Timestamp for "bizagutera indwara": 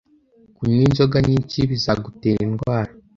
1.69-2.91